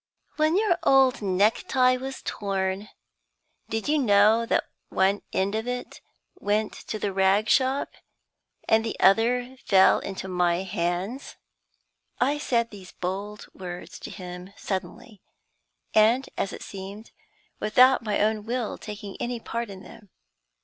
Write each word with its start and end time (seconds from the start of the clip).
"When 0.37 0.57
your 0.57 0.79
old 0.81 1.21
neck 1.21 1.65
tie 1.67 1.95
was 1.95 2.23
torn, 2.23 2.89
did 3.69 3.87
you 3.87 3.99
know 3.99 4.47
that 4.47 4.63
one 4.89 5.21
end 5.31 5.53
of 5.53 5.67
it 5.67 6.01
went 6.39 6.73
to 6.73 6.97
the 6.97 7.13
rag 7.13 7.47
shop, 7.47 7.89
and 8.67 8.83
the 8.83 8.99
other 8.99 9.57
fell 9.57 9.99
into 9.99 10.27
my 10.27 10.63
hands?" 10.63 11.35
I 12.19 12.39
said 12.39 12.71
these 12.71 12.93
bold 12.93 13.45
words 13.53 13.99
to 13.99 14.09
him 14.09 14.53
suddenly, 14.57 15.21
and, 15.93 16.27
as 16.35 16.51
it 16.51 16.63
seemed, 16.63 17.11
without 17.59 18.01
my 18.03 18.21
own 18.21 18.43
will 18.43 18.79
taking 18.79 19.15
any 19.21 19.39
part 19.39 19.69
in 19.69 19.83
them. 19.83 20.09